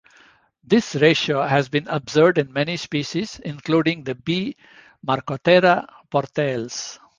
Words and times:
This 0.63 0.95
ratio 0.95 1.43
has 1.43 1.69
been 1.69 1.87
observed 1.87 2.39
in 2.39 2.51
many 2.51 2.75
species, 2.75 3.37
including 3.45 4.03
the 4.03 4.15
bee 4.15 4.55
Macrotera 5.07 5.85
portalis. 6.11 6.97